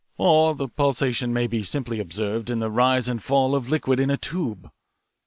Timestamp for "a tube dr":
4.09-4.71